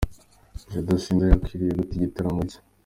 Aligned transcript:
Jado 0.71 0.93
Sinza 1.03 1.25
yakiriye 1.31 1.71
gute 1.79 1.93
igitaramo 1.95 2.41
cye. 2.49 2.59